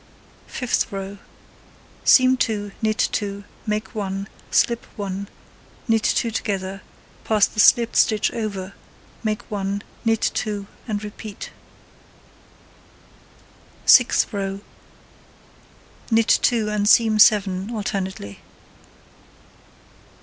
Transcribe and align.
Fifth 0.47 0.91
row: 0.91 1.19
Seam 2.03 2.35
2, 2.35 2.71
knit 2.81 3.07
2, 3.11 3.43
make 3.67 3.93
1, 3.93 4.27
slip 4.49 4.87
1, 4.95 5.27
knit 5.87 6.01
2 6.01 6.31
together, 6.31 6.81
pass 7.23 7.45
the 7.45 7.59
slipped 7.59 7.95
stitch 7.95 8.31
over, 8.31 8.73
make 9.23 9.43
1, 9.51 9.83
knit 10.03 10.21
2, 10.33 10.65
and 10.87 11.03
repeat. 11.03 11.51
Sixth 13.85 14.33
row: 14.33 14.61
Knit 16.09 16.29
2, 16.41 16.67
and 16.67 16.89
seam 16.89 17.19
7 17.19 17.69
alternately. 17.69 18.39